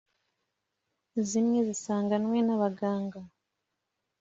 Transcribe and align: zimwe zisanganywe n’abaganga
zimwe 1.29 1.59
zisanganywe 1.67 2.39
n’abaganga 2.43 3.19